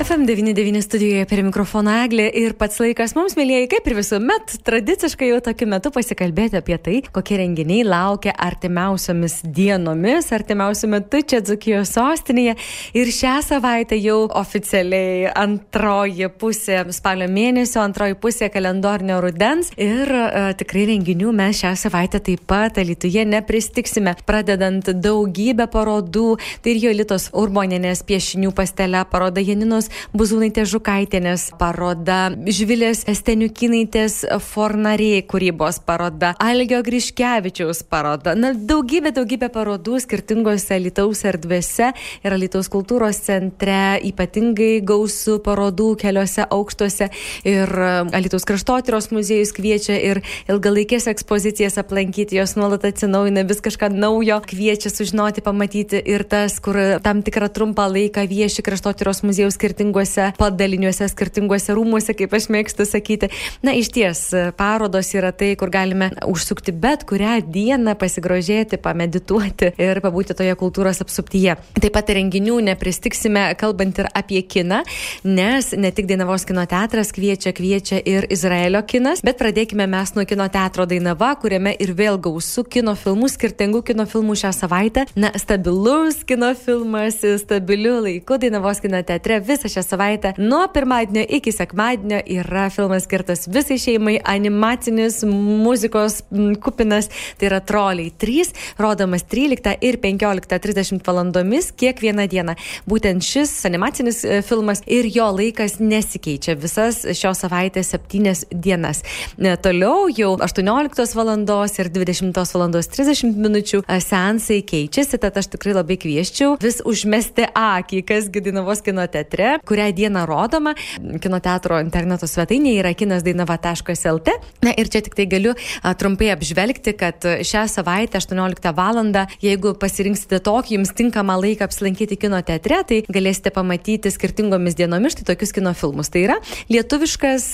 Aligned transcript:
FM99 0.00 0.80
studijoje 0.80 1.26
per 1.28 1.42
mikrofoną 1.44 1.92
Eglė 2.06 2.24
ir 2.40 2.54
pats 2.56 2.78
laikas 2.80 3.12
mums, 3.12 3.34
mėlyjeji, 3.36 3.66
kaip 3.68 3.88
ir 3.90 3.94
visuomet, 3.98 4.52
tradiciškai 4.64 5.26
jau 5.28 5.40
tokiu 5.44 5.66
metu 5.68 5.90
pasikalbėti 5.92 6.56
apie 6.56 6.78
tai, 6.80 6.94
kokie 7.12 7.36
renginiai 7.36 7.82
laukia 7.84 8.32
artimiausiomis 8.32 9.42
dienomis, 9.44 10.30
artimiausiu 10.32 10.88
metu 10.94 11.20
čia 11.20 11.42
Dzukijos 11.44 11.92
sostinėje. 11.98 12.54
Ir 12.96 13.10
šią 13.12 13.34
savaitę 13.44 13.98
jau 14.00 14.22
oficialiai 14.40 15.26
antroji 15.36 16.30
pusė 16.40 16.80
spalio 16.96 17.28
mėnesio, 17.28 17.82
antroji 17.84 18.16
pusė 18.24 18.48
kalendorinio 18.54 19.20
rudens. 19.20 19.68
Ir 19.76 20.08
uh, 20.16 20.48
tikrai 20.56 20.86
renginių 20.94 21.36
mes 21.42 21.60
šią 21.60 21.74
savaitę 21.82 22.22
taip 22.24 22.48
pat 22.48 22.80
Lietuvoje 22.80 23.26
nepristiksime, 23.34 24.16
pradedant 24.24 24.88
daugybę 24.96 25.68
parodų. 25.68 26.32
Tai 26.64 26.72
ir 26.72 26.82
Jolitos 26.88 27.28
Urboninės 27.36 28.00
piešinių 28.08 28.56
pastelė 28.56 29.04
paroda 29.12 29.44
Janinos 29.44 29.89
Buzūnaitės 30.16 30.70
Žukaitėnės 30.72 31.46
paroda, 31.60 32.30
Žvilės 32.30 33.04
Steniukinaitės 33.06 34.22
Fornariai 34.44 35.22
kūrybos 35.26 35.80
paroda, 35.86 36.32
Algio 36.42 36.80
Griškevičiaus 36.86 37.82
paroda. 37.90 38.34
Na, 38.38 38.52
daugybė, 38.54 39.12
daugybė 39.16 39.50
parodų 39.54 40.00
skirtingose 40.04 40.78
Lietuvos 40.82 41.22
erdvėse 41.28 41.90
ir 42.24 42.36
Lietuvos 42.40 42.70
kultūros 42.72 43.20
centre, 43.26 43.98
ypatingai 44.10 44.80
gausų 44.86 45.38
parodų 45.44 45.92
keliose 46.00 46.46
aukštuose 46.46 47.10
ir 47.48 47.74
Lietuvos 48.14 48.46
kraštotyros 48.48 49.10
muziejus 49.14 49.54
kviečia 49.56 49.98
ir 49.98 50.22
ilgalaikės 50.50 51.08
ekspozicijas 51.10 51.78
aplankyti, 51.80 52.38
jos 52.40 52.56
nuolat 52.58 52.86
atsinaujina, 52.88 53.46
vis 53.48 53.62
kažką 53.64 53.90
naujo 53.94 54.40
kviečia 54.46 54.92
sužinoti, 54.92 55.44
pamatyti 55.44 56.00
ir 56.00 56.24
tas, 56.28 56.58
kur 56.62 56.78
tam 57.04 57.24
tikrą 57.26 57.50
trumpą 57.52 57.88
laiką 57.90 58.26
vieši 58.30 58.64
kraštotyros 58.66 59.24
muziejus 59.26 59.56
skirtingai 59.58 59.79
skirtinguose 59.80 60.32
padaliniuose, 60.36 61.08
skirtinguose 61.08 61.74
rūmuose, 61.76 62.14
kaip 62.16 62.34
aš 62.36 62.48
mėgstu 62.52 62.84
sakyti. 62.84 63.30
Na, 63.64 63.72
iš 63.72 63.88
ties, 63.94 64.20
parodos 64.58 65.08
yra 65.14 65.32
tai, 65.32 65.54
kur 65.56 65.70
galime 65.72 66.10
užsukti 66.28 66.72
bet 66.72 67.06
kurią 67.08 67.40
dieną, 67.48 67.96
pasigrožėti, 67.96 68.76
pamedituoti 68.80 69.72
ir 69.80 70.00
pabūti 70.04 70.36
toje 70.36 70.54
kultūros 70.60 71.00
apsuptyje. 71.00 71.56
Taip 71.80 71.94
pat 71.94 72.12
renginių 72.12 72.58
nepristiksime, 72.68 73.46
kalbant 73.60 74.02
ir 74.02 74.10
apie 74.12 74.42
kiną, 74.42 74.82
nes 75.24 75.72
ne 75.72 75.92
tik 75.92 76.08
Dainavos 76.10 76.44
kino 76.44 76.66
teatras 76.68 77.14
kviečia, 77.16 77.54
kviečia 77.56 78.00
ir 78.04 78.28
Izraelio 78.30 78.82
kinas, 78.84 79.24
bet 79.24 79.40
pradėkime 79.40 79.88
mes 79.88 80.14
nuo 80.16 80.26
kino 80.28 80.48
teatro 80.52 80.84
Dainava, 80.90 81.32
kuriame 81.40 81.72
ir 81.80 81.94
vėl 81.96 82.20
gausų 82.20 82.66
kino 82.68 82.96
filmų, 82.98 83.32
skirtingų 83.32 83.84
kino 83.86 84.04
filmų 84.10 84.36
šią 84.42 84.52
savaitę. 84.60 85.06
Na, 85.16 85.32
stabilus 85.40 86.20
kino 86.28 86.52
filmas, 86.58 87.22
stabiliu 87.40 88.00
laiku 88.04 88.36
Dainavos 88.40 88.82
kino 88.84 89.00
teatre 89.06 89.40
visą 89.44 89.69
šią 89.70 89.84
savaitę. 89.86 90.34
Nuo 90.38 90.66
pirmadienio 90.72 91.24
iki 91.28 91.52
sekmadienio 91.52 92.20
yra 92.40 92.68
filmas 92.70 93.06
skirtas 93.06 93.46
visai 93.48 93.78
šeimai, 93.80 94.18
animacinis, 94.24 95.22
muzikos 95.26 96.20
kupinas, 96.62 97.10
tai 97.38 97.50
yra 97.50 97.60
troliai 97.64 98.12
3, 98.20 98.52
rodomas 98.78 99.24
13 99.30 99.76
ir 99.86 99.98
15.30 100.02 101.04
valandomis 101.06 101.70
kiekvieną 101.80 102.26
dieną. 102.30 102.56
Būtent 102.90 103.24
šis 103.24 103.52
animacinis 103.68 104.22
e, 104.24 104.40
filmas 104.46 104.82
ir 104.86 105.08
jo 105.10 105.28
laikas 105.36 105.78
nesikeičia 105.80 106.56
visas 106.60 107.02
šios 107.16 107.44
savaitės 107.44 107.92
septynias 107.94 108.44
dienas. 108.50 109.02
E, 109.38 109.54
toliau 109.62 110.08
jau 110.12 110.34
18 110.40 111.16
valandos 111.18 111.78
ir 111.78 111.90
20 111.92 112.36
valandos 112.54 112.90
30 112.92 113.38
minučių 113.38 113.82
e, 113.84 114.00
sensai 114.04 114.60
keičiasi, 114.66 115.20
tad 115.22 115.38
aš 115.40 115.52
tikrai 115.54 115.76
labai 115.78 115.98
kvieščiau 116.00 116.56
vis 116.62 116.80
užmesti 116.86 117.50
akį, 117.56 118.02
kas 118.08 118.30
Gidinavos 118.32 118.82
kino 118.84 119.06
teatre 119.10 119.49
kurią 119.66 119.90
dieną 119.96 120.26
rodoma. 120.28 120.74
Kino 121.22 121.40
teatro 121.40 121.80
interneto 121.82 122.28
svetainėje 122.30 122.84
yra 122.84 122.94
kinasdainava.lt. 122.94 124.36
Na 124.66 124.74
ir 124.76 124.90
čia 124.92 125.02
tik 125.04 125.16
tai 125.18 125.26
galiu 125.30 125.54
trumpai 125.82 126.30
apžvelgti, 126.34 126.94
kad 126.98 127.24
šią 127.24 127.66
savaitę 127.68 128.20
18 128.20 128.74
val. 128.76 129.00
jeigu 129.40 129.74
pasirinksite 129.78 130.40
tokį 130.44 130.74
jums 130.74 130.90
tinkamą 130.98 131.36
laiką 131.40 131.64
apsilankyti 131.64 132.18
kino 132.20 132.40
teatre, 132.42 132.82
tai 132.84 133.02
galėsite 133.08 133.52
pamatyti 133.54 134.10
skirtingomis 134.10 134.74
dienomis 134.74 135.14
štai 135.14 135.28
tokius 135.32 135.52
kino 135.52 135.72
filmus. 135.74 136.10
Tai 136.10 136.24
yra 136.26 136.36
lietuviškas 136.68 137.46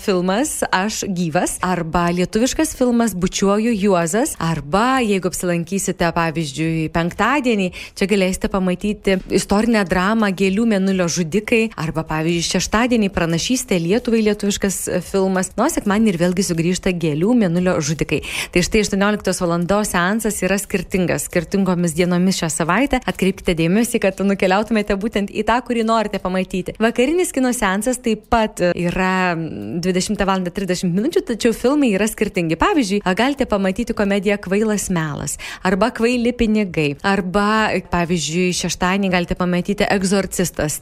filmas 0.00 0.62
Aš 0.70 1.04
gyvas 1.08 1.58
arba 1.62 2.08
lietuviškas 2.10 2.76
filmas 2.76 3.14
Bučiuoju 3.14 3.72
Juozas 3.74 4.34
arba 4.38 5.00
jeigu 5.04 5.28
apsilankysite 5.30 6.08
pavyzdžiui 6.14 6.88
penktadienį, 6.94 7.68
čia 7.94 8.08
galėsite 8.10 8.50
pamatyti 8.52 9.18
istorinę 9.38 9.84
dramą 9.88 10.30
Gėlių 10.34 10.66
mėnulio 10.74 11.06
žudikai 11.44 11.72
arba 11.76 12.04
pavyzdžiui 12.08 12.54
šeštadienį 12.54 13.10
pranašystė 13.12 13.78
Lietuvai 13.78 14.22
lietuviškas 14.24 14.76
filmas, 15.04 15.52
nuo 15.56 15.68
sekmadienį 15.68 16.12
ir 16.12 16.18
vėlgi 16.20 16.44
sugrįžta 16.48 16.92
Gėlių 16.92 17.34
mėnulio 17.34 17.76
žudikai. 17.80 18.22
Tai 18.52 18.62
štai 18.62 18.82
18 18.84 19.40
val. 19.44 19.84
seansas 19.84 20.40
yra 20.42 20.56
skirtingas, 20.58 21.26
skirtingomis 21.28 21.94
dienomis 21.94 22.38
šią 22.40 22.50
savaitę. 22.50 23.00
Atkreipkite 23.04 23.54
dėmesį, 23.54 24.00
kad 24.00 24.20
nukeliautumėte 24.20 24.96
būtent 24.96 25.30
į 25.30 25.44
tą, 25.44 25.60
kurį 25.66 25.84
norite 25.84 26.18
pamatyti. 26.18 26.76
Vakarinis 26.78 27.32
kino 27.32 27.52
seansas 27.52 27.98
taip 27.98 28.28
pat 28.30 28.60
yra 28.60 29.34
20 29.36 30.24
val. 30.24 30.44
30 30.44 30.90
min. 30.90 31.10
tačiau 31.10 31.52
filmai 31.52 31.92
yra 31.94 32.06
skirtingi. 32.08 32.56
Pavyzdžiui, 32.56 33.02
galite 33.16 33.46
pamatyti 33.46 33.94
komediją 33.94 34.38
Kvailas 34.38 34.88
melas 34.90 35.38
arba 35.62 35.90
Kvaili 35.94 36.32
pinigai 36.32 36.96
arba, 37.02 37.70
pavyzdžiui, 37.90 38.52
šeštadienį 38.56 39.10
galite 39.12 39.36
pamatyti 39.38 39.86
Egzorcistas, 39.88 40.80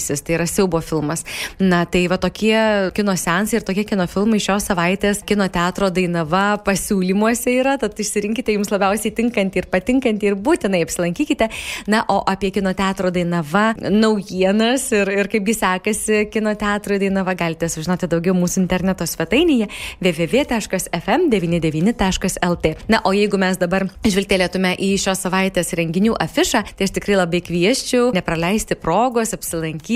tikintysis, 0.00 0.22
tai 0.22 0.34
yra 0.34 0.46
siaubo 0.46 0.80
filmas. 0.80 1.24
Na, 1.58 1.84
tai 1.84 2.08
va 2.08 2.16
tokie 2.18 2.90
kino 2.94 3.16
sensai 3.16 3.58
ir 3.58 3.64
tokie 3.64 3.84
kino 3.84 4.06
filmai 4.08 4.40
šios 4.40 4.64
savaitės 4.68 5.22
kino 5.26 5.48
teatro 5.48 5.90
Dainava 5.90 6.58
pasiūlymuose 6.64 7.50
yra, 7.60 7.78
tad 7.78 7.98
išsirinkite 7.98 8.52
jums 8.54 8.70
labiausiai 8.70 9.14
tinkantį 9.14 9.58
ir 9.60 9.66
patinkantį 9.70 10.26
ir 10.30 10.34
būtinai 10.36 10.82
apsilankykite. 10.84 11.48
Na, 11.88 12.04
o 12.08 12.22
apie 12.26 12.50
kino 12.50 12.72
teatro 12.74 13.10
Dainava 13.10 13.74
naujienas 13.80 14.92
ir, 14.92 15.08
ir 15.08 15.28
kaipgi 15.30 15.54
sekasi 15.54 16.30
kino 16.32 16.54
teatro 16.54 16.98
Dainava 16.98 17.34
galite 17.34 17.68
sužinoti 17.68 18.06
daugiau 18.10 18.34
mūsų 18.36 18.60
interneto 18.64 19.06
svetainėje 19.06 19.68
www.fm99.lt. 20.00 22.66
Na, 22.88 23.00
o 23.04 23.12
jeigu 23.16 23.38
mes 23.40 23.56
dabar 23.60 23.86
žvilgtelėtume 24.06 24.74
į 24.80 24.96
šios 25.00 25.18
savaitės 25.26 25.74
renginių 25.78 26.14
afišą, 26.20 26.60
tai 26.76 26.84
aš 26.86 26.92
tikrai 26.96 27.16
labai 27.18 27.40
kvieščiau 27.44 28.04
nepraleisti 28.16 28.74
progos 28.80 29.34
apsilankyti 29.36 29.89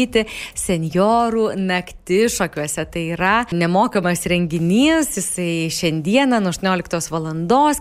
senjorų 0.59 1.47
naktišokiuose. 1.61 2.85
Tai 2.95 3.05
yra 3.15 3.35
nemokamas 3.55 4.25
renginys, 4.31 5.15
jisai 5.19 5.71
šiandieną 5.73 6.41
nuo 6.45 6.53
18 6.53 7.11
val. 7.13 7.31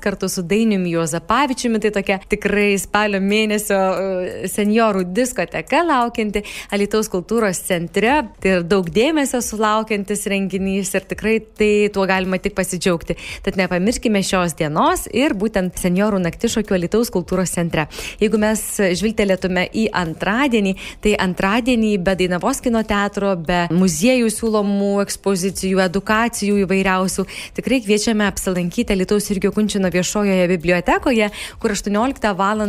kartu 0.02 0.30
su 0.30 0.42
Dainiumi 0.42 0.92
Juozapavičiumi, 0.94 1.80
tai 1.80 1.92
tokia 1.92 2.20
tikrai 2.30 2.78
spalio 2.80 3.20
mėnesio 3.22 3.78
e, 3.78 4.48
senjorų 4.52 5.04
diskoteka 5.14 5.84
laukianti 5.84 6.44
Alitaus 6.72 7.10
kultūros 7.12 7.60
centre. 7.68 8.16
Tai 8.40 8.56
ir 8.58 8.64
daug 8.68 8.88
dėmesio 8.90 9.42
sulaukiantis 9.44 10.26
renginys 10.32 10.94
ir 10.96 11.08
tikrai 11.10 11.40
tai 11.58 11.90
tuo 11.94 12.06
galima 12.10 12.40
tik 12.42 12.56
pasidžiaugti. 12.58 13.18
Tad 13.46 13.58
nepamirškime 13.60 14.24
šios 14.24 14.56
dienos 14.60 15.08
ir 15.12 15.36
būtent 15.38 15.80
senjorų 15.82 16.22
naktišokių 16.24 16.78
Alitaus 16.78 17.12
kultūros 17.14 17.54
centre. 17.56 17.88
Jeigu 18.22 18.40
mes 18.42 18.64
žvilgtelėtume 19.00 19.68
į 19.74 19.88
antradienį, 20.04 20.76
tai 21.04 21.16
antradienį 21.20 21.94
be 22.04 22.16
Dainavos 22.20 22.60
kino 22.64 22.82
teatro, 22.88 23.34
be 23.40 23.64
muziejų 23.74 24.30
siūlomų 24.34 24.92
ekspozicijų, 25.04 25.80
edukacijų 25.86 26.60
įvairiausių, 26.64 27.26
tikrai 27.58 27.80
kviečiame 27.84 28.26
apsilankyti 28.28 28.98
Lietuvos 28.98 29.30
irgi 29.34 29.52
Kunčino 29.54 29.92
viešojoje 29.94 30.48
bibliotekoje, 30.52 31.30
kur 31.60 31.76
18 31.76 32.34
val. 32.38 32.64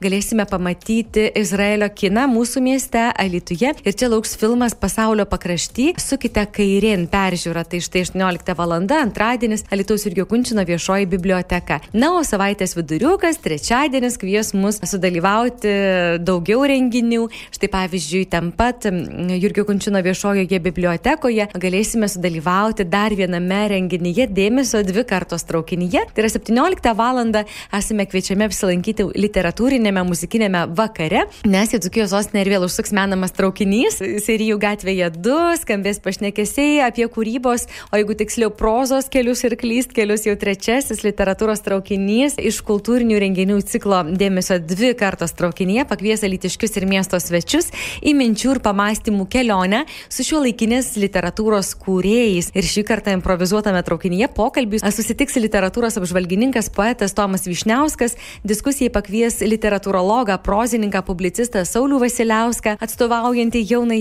galėsime 0.00 0.46
pamatyti 0.46 1.26
Izraelio 1.36 1.88
kiną 1.90 2.26
mūsų 2.30 2.60
mieste 2.62 3.10
Alituje. 3.18 3.72
Ir 3.84 3.94
čia 3.94 4.08
lauks 4.08 4.36
filmas 4.36 4.74
Pasaulio 4.74 5.26
pakrašty, 5.26 5.94
sukite 5.98 6.44
kairien 6.46 7.06
peržiūrą, 7.10 7.64
tai 7.68 7.80
štai 7.80 8.04
18 8.04 8.54
val. 8.56 8.76
antradienis 8.78 9.64
Lietuvos 9.70 10.06
irgi 10.06 10.24
Kunčino 10.28 10.64
viešoji 10.64 11.06
biblioteka. 11.06 11.80
Na, 11.92 12.12
o 12.18 12.22
savaitės 12.24 12.76
viduriukas, 12.76 13.40
trečiadienis 13.42 14.18
kvies 14.18 14.54
mus 14.54 14.80
sudalyvauti 14.84 15.74
daugiau 16.24 16.64
renginių. 16.68 17.28
Štai 17.54 17.70
pavyzdžiui, 17.70 18.24
ten 18.30 18.50
pat 18.52 18.73
pat 18.74 18.92
Jurgio 19.42 19.64
Kunčino 19.64 20.00
viešojoje 20.02 20.58
bibliotekoje 20.62 21.46
galėsime 21.60 22.08
sudalyvauti 22.10 22.86
dar 22.90 23.14
viename 23.14 23.60
renginyje 23.70 24.26
dėmesio 24.34 24.82
dvi 24.86 25.04
kartos 25.08 25.44
traukinyje. 25.48 26.04
Tai 26.14 26.24
yra 26.24 26.30
17 26.32 26.94
val. 26.98 27.14
esame 27.72 28.06
kviečiami 28.06 28.46
apsilankyti 28.48 29.06
literatūrinėme 29.14 30.02
muzikinėme 30.08 30.64
vakare, 30.74 31.24
nes 31.46 31.74
į 31.74 31.80
Dzukijos 31.84 32.10
sostinę 32.10 32.42
ir 32.42 32.50
vėl 32.54 32.66
užsuks 32.66 32.92
menamas 32.96 33.34
traukinys. 33.36 34.00
Serijų 34.24 34.58
gatvėje 34.58 35.10
2 35.14 35.60
skambės 35.62 36.00
pašnekesiai 36.02 36.80
apie 36.86 37.06
kūrybos, 37.06 37.68
o 37.92 38.00
jeigu 38.00 38.16
tiksliau 38.18 38.50
prozos 38.50 39.08
kelius 39.12 39.44
ir 39.44 39.56
klyst 39.60 39.94
kelius 39.94 40.26
jau 40.26 40.34
trečiasis 40.40 41.04
literatūros 41.06 41.62
traukinys 41.62 42.38
iš 42.38 42.62
kultūrinių 42.66 43.20
renginių 43.22 43.60
ciklo 43.62 44.02
dėmesio 44.10 44.58
dvi 44.58 44.94
kartos 44.98 45.36
traukinyje 45.38 45.86
pakvies 45.90 46.26
alitiškius 46.26 46.78
ir 46.80 46.88
miesto 46.90 47.20
svečius 47.22 47.70
į 48.02 48.16
minčių 48.18 48.56
ir 48.56 48.63
pamastymų 48.64 49.28
kelionę 49.30 49.84
su 50.08 50.24
šiuo 50.26 50.42
laikinės 50.46 50.94
literatūros 51.00 51.74
kūrėjais. 51.84 52.50
Ir 52.56 52.68
šį 52.68 52.84
kartą 52.88 53.14
improvizuotame 53.18 53.82
traukinyje 53.84 54.30
pokalbį 54.34 54.80
susitiks 54.94 55.36
literatūros 55.40 55.98
apžvalgininkas 56.00 56.70
poetas 56.74 57.14
Tomas 57.16 57.46
Višniauskas, 57.48 58.16
diskusijai 58.46 58.92
pakvies 58.94 59.40
literatūrologą, 59.44 60.38
prozininką, 60.44 61.02
publicistą 61.06 61.64
Saulių 61.68 62.00
Vasiliauską, 62.04 62.76
atstovaujantį 62.84 63.64
jaunai 63.70 64.00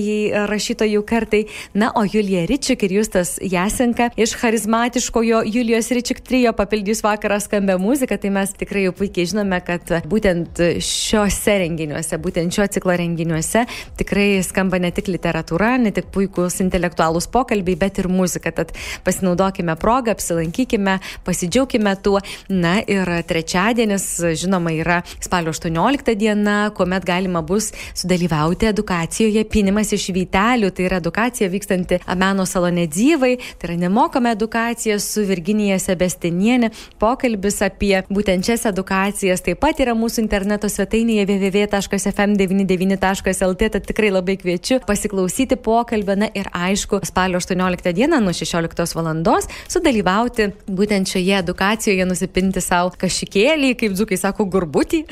rašytojų 0.49 1.03
kartai, 1.07 1.43
na, 1.73 1.91
o 1.97 2.05
Julija 2.07 2.45
Ričik 2.49 2.85
ir 2.87 2.97
Justas 2.99 3.35
Jasenka 3.41 4.09
iš 4.19 4.35
charizmatiškojo 4.39 5.43
Julijos 5.49 5.91
Ričik 5.95 6.21
trijo 6.25 6.53
papildys 6.57 7.03
vakarą 7.05 7.39
skambę 7.43 7.77
muziką, 7.81 8.17
tai 8.21 8.33
mes 8.33 8.53
tikrai 8.57 8.85
jau 8.87 8.95
puikiai 8.97 9.29
žinome, 9.33 9.59
kad 9.65 9.95
būtent 10.09 10.61
šiuose 10.83 11.57
renginiuose, 11.63 12.19
būtent 12.21 12.53
šio 12.53 12.67
ciklo 12.77 12.95
renginiuose 12.99 13.65
tikrai 13.99 14.43
skamba 14.53 14.77
ne 14.81 14.91
tik 14.93 15.09
literatūra, 15.09 15.73
ne 15.81 15.91
tik 15.95 16.11
puikūs 16.13 16.59
intelektualūs 16.63 17.27
pokalbiai, 17.33 17.77
bet 17.79 17.99
ir 18.01 18.09
muzika. 18.11 18.51
Tad 18.53 18.73
pasinaudokime 19.03 19.75
progą, 19.81 20.13
apsilankykime, 20.13 20.99
pasidžiaugime 21.25 21.95
tuo. 22.05 22.19
Na 22.53 22.75
ir 22.87 23.09
trečiadienis, 23.27 24.05
žinoma, 24.37 24.73
yra 24.77 25.01
spalio 25.23 25.53
18 25.55 26.15
diena, 26.19 26.57
kuomet 26.75 27.05
galima 27.07 27.41
bus 27.41 27.71
sudalyvauti 27.97 28.69
edukacijoje 28.69 29.43
Pinimas 29.49 29.93
iš 29.95 30.09
Vytelių. 30.13 30.69
Tai 30.73 30.87
yra 30.87 31.01
edukacija 31.01 31.49
vykstanti 31.49 31.99
Ameno 32.09 32.45
salone 32.49 32.85
Dzyvai, 32.87 33.37
tai 33.57 33.71
yra 33.71 33.79
nemokama 33.85 34.35
edukacija 34.37 34.99
su 35.01 35.25
Virginija 35.27 35.79
Sebestinienė. 35.81 36.71
Pokalbis 37.01 37.61
apie 37.65 38.03
būtent 38.13 38.45
šias 38.45 38.65
edukacijas 38.69 39.41
taip 39.45 39.59
pat 39.63 39.79
yra 39.83 39.93
mūsų 39.97 40.17
interneto 40.23 40.67
svetainėje 40.69 41.23
www.fm99.lt, 41.29 43.61
tad 43.75 43.83
tikrai 43.89 44.09
labai 44.13 44.32
kviečiu 44.39 44.79
pasiklausyti 44.87 45.57
pokalbio, 45.61 46.15
na 46.19 46.29
ir 46.35 46.49
aišku, 46.53 47.01
spalio 47.07 47.39
18 47.41 47.93
dieną 47.93 48.19
nuo 48.23 48.33
16 48.33 48.95
val. 48.97 49.41
sudalyvauti 49.67 50.49
būtent 50.67 51.09
šioje 51.09 51.37
edukacijoje, 51.39 52.05
nusipinti 52.07 52.61
savo 52.61 52.93
kažkėlį, 52.99 53.73
kaip 53.79 53.95
dzukai 53.97 54.17
sako, 54.17 54.45
gurbutį, 54.45 55.03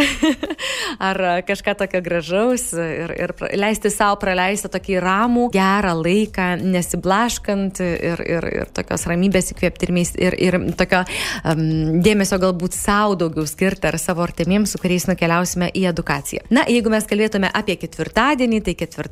ar 1.09 1.21
kažką 1.47 1.75
tokio 1.79 2.01
gražaus 2.06 2.71
ir, 2.73 3.13
ir 3.15 3.33
leisti 3.57 3.91
savo 3.94 4.19
praleisti 4.21 4.71
tokį 4.71 5.00
ramų, 5.03 5.47
gerą 5.53 5.94
laiką, 6.00 6.47
nesiblaškant 6.62 7.81
ir, 7.85 8.23
ir, 8.25 8.50
ir 8.62 8.73
tokios 8.75 9.06
ramybės 9.09 9.53
įkvėpti 9.56 9.91
ir, 10.21 10.38
ir 10.39 10.59
tokio 10.79 11.03
um, 11.03 12.01
dėmesio 12.03 12.39
galbūt 12.41 12.77
savo 12.77 13.18
daugiau 13.19 13.47
skirti 13.50 13.89
ar 13.89 14.00
savo 14.01 14.23
artimiems, 14.25 14.73
su 14.73 14.81
kuriais 14.81 15.07
nukeliausime 15.09 15.71
į 15.75 15.88
edukaciją. 15.91 16.47
Na, 16.53 16.65
jeigu 16.69 16.91
mes 16.94 17.07
kalbėtume 17.09 17.51
apie 17.53 17.77
ketvirtadienį, 17.81 18.62
tai 18.65 18.75
ketvirtadienį 18.79 19.10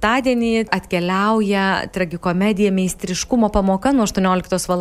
atkeliauja 0.71 1.87
tragikomedija 1.93 2.71
meistriškumo 2.71 3.49
pamoka 3.49 3.91
nuo 3.91 4.05
18 4.05 4.69
val. 4.69 4.79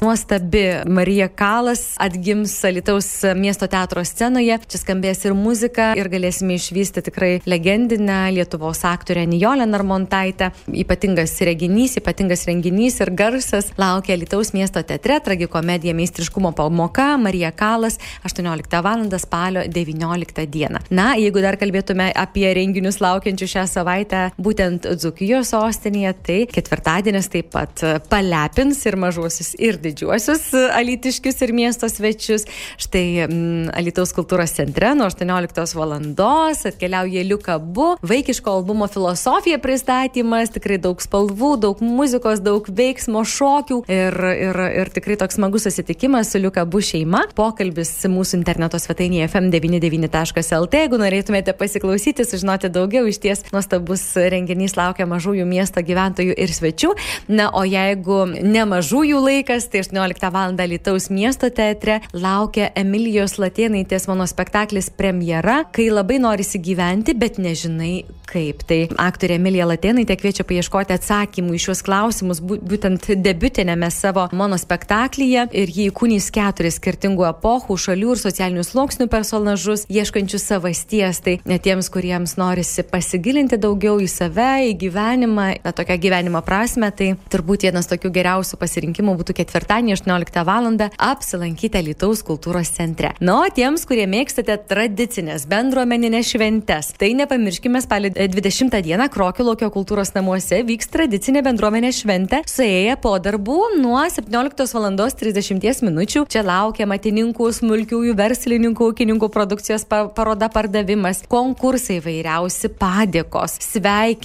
Nuostabi 0.00 0.64
Marija 0.86 1.28
Kalas 1.28 1.94
atgims 1.98 2.64
Alitaus 2.64 3.22
miesto 3.36 3.66
teatro 3.66 4.04
scenoje. 4.04 4.58
Čia 4.68 4.80
skambės 4.80 5.22
ir 5.24 5.36
muzika 5.38 5.92
ir 5.96 6.10
galėsime 6.10 6.56
išvysti 6.58 7.04
tikrai 7.06 7.30
legendinę 7.46 8.32
Lietuvos 8.34 8.82
aktorę 8.84 9.26
Nijolę 9.26 9.66
Narmontaitę. 9.66 10.50
Ypatingas 10.66 11.38
reginys, 11.46 11.96
ypatingas 12.00 12.44
renginys 12.50 12.98
ir 13.00 13.14
garsas 13.14 13.70
laukia 13.78 14.16
Alitaus 14.18 14.50
miesto 14.52 14.82
teatre 14.82 15.20
tragikomedija 15.20 15.94
meistriškumo 15.94 16.52
pamoka 16.52 17.16
Marija 17.16 17.50
Kalas 17.50 18.00
18 18.24 18.82
val. 18.82 19.06
spalio 19.18 19.62
19 19.68 20.46
dieną. 20.46 20.78
Na, 20.90 21.14
jeigu 21.14 21.40
dar 21.40 21.56
kalbėtume 21.56 22.10
apie 22.14 22.48
renginius 22.54 22.98
laukiančius 23.00 23.54
šią 23.54 23.66
savaitę 23.70 24.26
būtent 24.36 24.55
Dzukijos 24.56 25.52
sostinėje, 25.52 26.12
tai 26.26 26.38
ketvirtadienis 26.50 27.28
taip 27.32 27.50
pat 27.54 27.82
palepins 28.10 28.80
ir 28.88 28.96
mažuosius, 29.00 29.52
ir 29.60 29.78
didžiuosius 29.82 30.48
alitiškius 30.76 31.42
ir 31.44 31.52
miesto 31.56 31.88
svečius. 31.90 32.46
Štai 32.80 33.26
m, 33.26 33.30
mm, 33.30 33.74
Alitaus 33.76 34.12
kultūros 34.16 34.54
centre 34.56 34.94
nuo 34.96 35.08
18 35.10 35.76
val. 35.76 35.94
atkeliauja 35.96 37.24
Liukabu, 37.26 37.88
vaikiško 38.02 38.50
albumo 38.58 38.88
filosofija 38.90 39.58
pristatymas, 39.62 40.50
tikrai 40.54 40.78
daug 40.82 41.00
spalvų, 41.02 41.52
daug 41.60 41.80
muzikos, 41.84 42.40
daug 42.40 42.66
veiksmo, 42.68 43.22
šokių 43.24 43.82
ir, 43.92 44.18
ir, 44.48 44.60
ir 44.82 44.92
tikrai 44.94 45.18
toks 45.20 45.38
smagus 45.38 45.66
susitikimas 45.68 46.32
su 46.32 46.40
Liukabu 46.42 46.80
šeima. 46.80 47.26
Pokalbis 47.36 47.92
mūsų 48.10 48.40
interneto 48.40 48.80
svetainėje 48.82 49.28
fm99.lt. 49.30 50.82
Jeigu 50.86 51.00
norėtumėte 51.00 51.54
pasiklausyti, 51.58 52.26
sužinoti 52.26 52.70
daugiau, 52.72 53.06
iš 53.08 53.20
ties 53.22 53.44
nuostabus 53.52 54.08
renginys 54.16 54.45
laukia 54.76 55.06
mažųjų 55.06 55.46
miesto 55.46 55.82
gyventojų 55.82 56.36
ir 56.36 56.52
svečių. 56.52 56.92
Na, 57.28 57.50
o 57.50 57.64
jeigu 57.64 58.24
ne 58.26 58.64
mažųjų 58.68 59.22
laikas, 59.24 59.68
tai 59.72 59.82
18 59.82 60.30
val. 60.32 60.54
Lietuvos 60.56 61.10
miesto 61.10 61.50
teatre 61.50 62.00
laukia 62.12 62.70
Emilijos 62.74 63.36
Latėnaitės 63.38 64.06
mano 64.08 64.26
spektaklis 64.26 64.90
premjera, 64.90 65.64
kai 65.72 65.88
labai 65.90 66.20
norisi 66.22 66.60
gyventi, 66.62 67.14
bet 67.14 67.38
nežinai 67.42 68.04
kaip. 68.26 68.62
Tai 68.66 68.78
aktorė 69.00 69.38
Emilija 69.40 69.66
Latėnaitė 69.68 70.16
kviečia 70.18 70.46
paieškoti 70.46 70.94
atsakymų 70.96 71.56
į 71.56 71.62
šios 71.66 71.82
klausimus, 71.86 72.42
būtent 72.42 73.08
debiutinėme 73.22 73.88
savo 73.94 74.26
monospektaklyje 74.36 75.46
ir 75.56 75.72
jį 75.72 75.88
įkūnys 75.90 76.28
keturis 76.34 76.78
skirtingų 76.80 77.26
epochų, 77.30 77.78
šalių 77.86 78.14
ir 78.14 78.22
socialinių 78.22 78.64
sluoksnių 78.66 79.08
personažus, 79.12 79.86
ieškančius 79.90 80.46
savasties. 80.50 81.22
Tai 81.24 81.36
tiems, 81.62 81.90
kuriems 81.92 82.36
norisi 82.40 82.84
pasigilinti 82.86 83.58
daugiau 83.62 83.98
į 84.02 84.08
save, 84.10 84.35
į 84.36 84.74
gyvenimą, 84.80 85.46
na, 85.64 85.72
tokią 85.76 85.96
gyvenimo 86.02 86.42
prasme, 86.44 86.90
tai 86.92 87.12
turbūt 87.32 87.66
vienas 87.66 87.88
tokių 87.90 88.10
geriausių 88.14 88.58
pasirinkimų 88.60 89.16
būtų 89.20 89.36
ketvirtadienį 89.40 89.96
18 89.96 90.44
val. 90.46 90.66
apsilankyti 90.66 91.82
Lietuvos 91.86 92.22
kultūros 92.26 92.72
centre. 92.74 93.12
Na, 93.20 93.38
o 93.42 93.48
tiems, 93.52 93.84
kurie 93.86 94.06
mėgstate 94.10 94.56
tradicinės 94.68 95.46
bendruomeninės 95.46 96.32
šventes, 96.32 96.92
tai 96.98 97.12
nepamirškime 97.14 97.80
spalio 97.84 98.10
20 98.10 98.82
dieną 98.82 99.08
Krokilaukio 99.12 99.70
kultūros 99.70 100.14
namuose 100.16 100.62
vyks 100.66 100.90
tradicinė 100.90 101.44
bendruomenė 101.46 101.92
šventė, 101.94 102.42
suėję 102.50 102.96
po 103.02 103.14
darbų 103.22 103.58
nuo 103.80 104.02
17 104.10 104.66
val. 104.74 104.86
30 104.96 105.82
min. 105.86 106.02
Čia 106.06 106.42
laukia 106.46 106.86
matininkų, 106.88 107.48
smulkiųjų 107.60 108.14
verslininkų, 108.18 108.90
ūkininkų 108.92 109.28
produkcijos 109.32 109.86
paroda 109.86 110.48
pardavimas, 110.52 111.22
konkursai 111.30 111.98
vairiausi, 112.04 112.70
padėkos, 112.80 113.58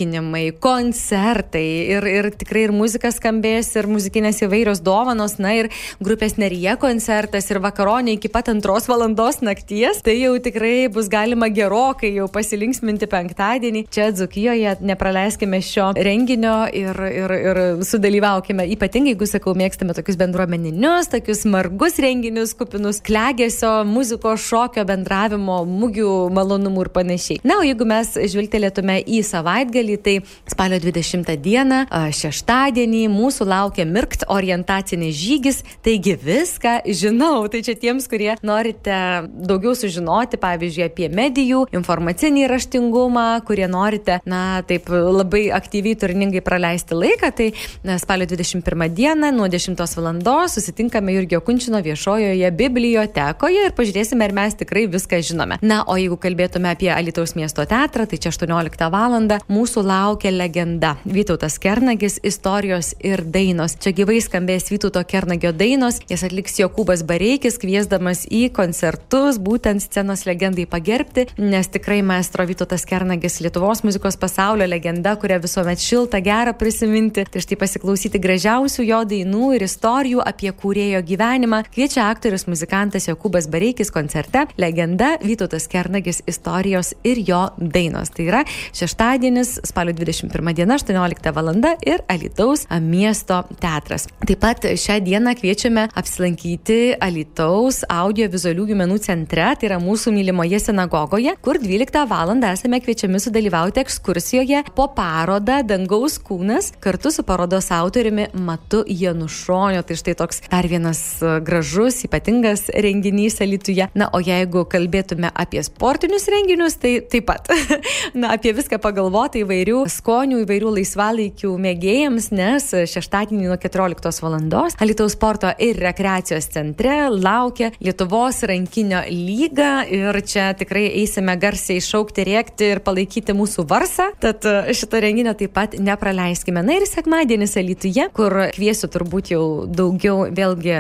sveikinimai, 0.02 0.52
koncertai 0.60 1.88
ir, 1.94 2.06
ir 2.06 2.30
tikrai 2.34 2.66
ir 2.66 2.72
muzika 2.74 3.12
skambės, 3.12 3.76
ir 3.78 3.88
muzikinės 3.88 4.42
įvairios 4.46 4.82
dovanos, 4.82 5.38
na 5.40 5.54
ir 5.54 5.70
grupės 6.02 6.38
Nerija 6.38 6.78
koncertas 6.78 7.50
ir 7.52 7.60
vakaronė 7.62 8.18
iki 8.18 8.30
pat 8.30 8.50
antros 8.50 8.88
valandos 8.90 9.42
nakties. 9.42 10.02
Tai 10.02 10.16
jau 10.16 10.34
tikrai 10.42 10.90
bus 10.90 11.10
galima 11.10 11.50
gerokai 11.50 12.14
jau 12.16 12.28
pasilinksminti 12.32 13.08
penktadienį. 13.08 13.86
Čia 13.92 14.12
Dzukijoje 14.12 14.78
nepraleiskime 14.82 15.62
šio 15.62 15.92
renginio 15.96 16.68
ir, 16.74 16.98
ir, 17.12 17.36
ir 17.38 17.62
sudalyvaukime. 17.86 18.66
Ypatingai, 18.76 19.14
jeigu 19.14 19.28
sakau, 19.30 19.54
mėgstame 19.58 19.94
tokius 19.98 20.18
bendruomeninius, 20.20 21.12
tokius 21.14 21.46
margus 21.46 22.00
renginius, 22.02 22.56
kupinus 22.58 23.02
klegėsio, 23.06 23.82
muzikos, 23.88 24.42
šokio, 24.48 24.86
bendravimo, 24.88 25.62
mugių 25.68 26.32
malonumų 26.34 26.88
ir 26.88 26.94
panašiai. 26.96 27.42
Na, 27.46 27.60
o 27.62 27.66
jeigu 27.68 27.86
mes 27.90 28.16
žvilgtelėtume 28.32 29.02
į 29.12 29.22
savaitgalį, 29.28 29.91
tai 29.98 30.16
spalio 30.50 30.80
20 30.82 31.36
dieną, 31.42 31.84
šeštadienį 32.16 33.04
mūsų 33.12 33.48
laukia 33.50 33.86
mirkt 33.90 34.26
orientacinis 34.32 35.16
žygis, 35.18 35.62
taigi 35.84 36.16
viską 36.20 36.82
žinau. 36.88 37.48
Tai 37.52 37.62
čia 37.66 37.76
tiems, 37.80 38.08
kurie 38.12 38.36
norite 38.46 38.98
daugiau 39.28 39.74
sužinoti, 39.78 40.40
pavyzdžiui, 40.42 40.88
apie 40.88 41.10
medijų, 41.12 41.66
informacinį 41.76 42.48
raštingumą, 42.52 43.28
kurie 43.48 43.68
norite, 43.72 44.20
na, 44.30 44.62
taip 44.68 44.90
labai 44.92 45.48
aktyviai, 45.56 45.98
turiningai 46.00 46.44
praleisti 46.46 46.98
laiką, 46.98 47.32
tai 47.38 47.52
na, 47.88 47.98
spalio 48.02 48.28
21 48.30 48.88
dieną 48.96 49.32
nuo 49.36 49.50
10 49.52 49.78
val. 49.78 50.48
susitinkame 50.52 51.14
Jurgio 51.14 51.42
Kunčino 51.42 51.82
viešojoje 51.82 52.52
bibliotekoje 52.52 53.68
ir 53.68 53.76
pažiūrėsime, 53.78 54.26
ar 54.26 54.34
mes 54.36 54.56
tikrai 54.60 54.88
viską 54.88 55.22
žinome. 55.22 55.60
Na, 55.62 55.84
o 55.88 55.98
jeigu 55.98 56.18
kalbėtume 56.18 56.72
apie 56.72 56.92
Alitaus 56.94 57.36
miesto 57.36 57.66
teatrą, 57.66 58.06
tai 58.06 58.18
čia 58.18 58.32
18 58.32 58.90
val. 58.92 59.12
mūsų 59.52 59.81
jūsų 59.82 59.88
laukia 59.88 60.32
legenda. 60.32 60.98
Vytautas 61.06 61.60
Kernagis, 61.60 62.20
istorijos 62.24 62.94
ir 63.04 63.24
dainos. 63.24 63.76
Čia 63.80 63.92
gyvai 63.94 64.22
skambės 64.22 64.70
Vytauto 64.72 65.04
Kernagio 65.04 65.52
dainos, 65.52 66.00
jas 66.10 66.24
atliks 66.24 66.60
Jokūbas 66.60 67.04
Bareikis, 67.06 67.58
kviesdamas 67.58 68.28
į 68.30 68.52
koncertus, 68.54 69.40
būtent 69.40 69.82
scenos 69.82 70.26
legendai 70.26 70.66
pagerbti, 70.66 71.28
nes 71.38 71.68
tikrai 71.68 72.02
maestro 72.02 72.46
Vytautas 72.46 72.86
Kernagis 72.86 73.42
Lietuvos 73.42 73.84
muzikos 73.84 74.18
pasaulio 74.18 74.68
legenda, 74.68 75.16
kurią 75.16 75.40
visuomet 75.42 75.80
šilta, 75.80 76.22
gera 76.22 76.54
prisiminti. 76.54 77.26
Tai 77.26 77.42
štai 77.42 77.58
pasiklausyti 77.58 78.22
gražiausių 78.22 78.86
jo 78.86 79.02
dainų 79.06 79.54
ir 79.58 79.66
istorijų 79.66 80.22
apie 80.26 80.52
kūrėjo 80.52 81.02
gyvenimą 81.08 81.64
kviečia 81.72 82.10
aktorius 82.10 82.48
muzikantas 82.48 83.10
Jokūbas 83.10 83.50
Bareikis 83.52 83.92
koncerte 83.92 84.46
Legenda 84.58 85.16
Vytautas 85.24 85.68
Kernagis 85.72 86.22
istorijos 86.30 86.94
ir 87.04 87.24
jo 87.26 87.48
dainos. 87.58 88.14
Tai 88.14 88.28
yra 88.28 88.46
šeštadienis, 88.78 89.58
spalio 89.72 89.96
21 89.96 90.54
diena, 90.58 90.78
18 90.78 91.32
val. 91.36 91.52
ir 91.86 92.04
Alitaus 92.08 92.66
miesto 92.82 93.42
teatras. 93.60 94.08
Taip 94.28 94.40
pat 94.44 94.66
šią 94.84 95.00
dieną 95.04 95.34
kviečiame 95.40 95.88
apsilankyti 95.98 96.96
Alitaus 97.02 97.82
audio-vizualiųjų 97.90 98.78
menų 98.78 99.00
centre, 99.04 99.48
tai 99.56 99.70
yra 99.70 99.80
mūsų 99.82 100.14
mylimoje 100.16 100.60
sinagogoje, 100.60 101.36
kur 101.42 101.60
12 101.62 102.06
val. 102.10 102.34
esame 102.52 102.80
kviečiami 102.84 103.20
sudalyvauti 103.20 103.82
ekskursijoje 103.84 104.64
po 104.76 104.88
parodą 104.96 105.62
Dangaus 105.68 106.18
kūnas 106.20 106.72
kartu 106.84 107.12
su 107.12 107.24
parodos 107.24 107.72
autoriumi 107.72 108.28
Matu 108.34 108.84
Janušoniu. 108.88 109.84
Tai 109.84 109.96
štai 109.98 110.16
toks 110.20 110.42
dar 110.52 110.68
vienas 110.68 111.02
gražus, 111.46 112.04
ypatingas 112.06 112.70
renginys 112.74 113.42
Alituje. 113.42 113.88
Na, 113.96 114.10
o 114.14 114.22
jeigu 114.24 114.66
kalbėtume 114.70 115.32
apie 115.34 115.64
sportinius 115.66 116.28
renginius, 116.32 116.78
tai 116.82 117.00
taip 117.02 117.28
pat. 117.30 117.50
Na, 118.22 118.34
apie 118.36 118.54
viską 118.58 118.80
pagalvoti 118.82 119.44
įvairių 119.52 119.82
skonių, 119.92 120.42
įvairių 120.46 120.70
laisvalaikių 120.78 121.50
mėgėjams, 121.60 122.30
nes 122.32 122.68
šeštadienį 122.88 123.50
nuo 123.50 123.58
14 123.60 124.24
val. 124.24 124.38
Alitaus 124.82 125.16
sporto 125.18 125.50
ir 125.60 125.80
rekreacijos 125.82 126.48
centre 126.54 127.10
laukia 127.12 127.72
Lietuvos 127.84 128.40
rankinio 128.48 129.02
lyga 129.12 129.84
ir 129.92 130.16
čia 130.24 130.52
tikrai 130.56 130.86
eisime 131.02 131.36
garsiai 131.42 131.82
šaukti, 131.84 132.24
rėkti 132.30 132.70
ir 132.76 132.82
palaikyti 132.86 133.36
mūsų 133.36 133.66
varsą. 133.68 134.08
Tad 134.24 134.48
šito 134.78 135.02
renginio 135.04 135.36
taip 135.36 135.52
pat 135.58 135.76
nepraleiskime. 135.76 136.64
Na 136.64 136.78
ir 136.80 136.88
sekmadienis 136.88 137.58
Alituje, 137.60 138.08
kur 138.16 138.38
kviesiu 138.56 138.88
turbūt 138.94 139.34
jau 139.34 139.44
daugiau 139.68 140.30
vėlgi 140.32 140.80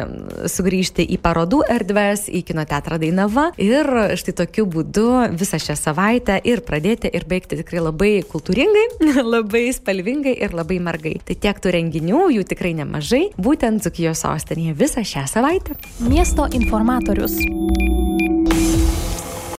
sugrįžti 0.51 1.05
į 1.11 1.19
parodų 1.21 1.65
erdves, 1.75 2.29
į 2.31 2.45
kino 2.47 2.63
teatrą 2.69 3.01
Dainava 3.01 3.49
ir 3.59 3.91
štai 4.15 4.37
tokiu 4.45 4.67
būdu 4.71 5.09
visą 5.35 5.59
šią 5.59 5.75
savaitę 5.79 6.39
ir 6.47 6.63
pradėti 6.65 7.11
ir 7.11 7.27
baigti 7.27 7.59
tikrai 7.59 7.83
labai 7.83 8.13
kultūringai, 8.31 8.60
labai 9.33 9.67
spalvingai 9.73 10.35
ir 10.45 10.55
labai 10.57 10.79
margai. 10.83 11.15
Tai 11.25 11.37
tiek 11.43 11.61
tų 11.61 11.75
renginių, 11.77 12.23
jų 12.37 12.47
tikrai 12.53 12.73
nemažai, 12.77 13.23
būtent 13.41 13.83
Dzukijos 13.85 14.25
sostinėje 14.25 14.77
visą 14.77 15.05
šią 15.07 15.27
savaitę. 15.31 15.77
Miesto 16.07 16.49
informatorius. 16.53 17.39